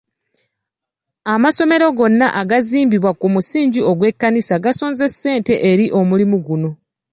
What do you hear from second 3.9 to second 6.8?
gw'ekkanisa gaasonze ssente eri omulimu guno.